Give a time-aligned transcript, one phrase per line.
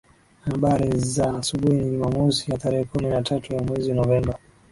[0.53, 4.39] abari za asubuhi ni jumamosi ya tarehe kumi na tatu ya mwezi novemba